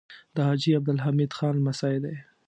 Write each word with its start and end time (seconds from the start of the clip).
د 0.35 0.37
حاجي 0.47 0.71
عبدالمجید 0.77 1.31
خان 1.37 1.53
لمسی 1.59 1.95
دی. 2.03 2.15